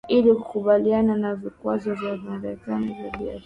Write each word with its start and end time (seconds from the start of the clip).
ili 0.07 0.35
kukabiliana 0.35 1.17
na 1.17 1.35
vikwazo 1.35 1.93
vya 1.93 2.17
Marekani 2.17 2.93
vya 2.93 3.11
biashara 3.17 3.39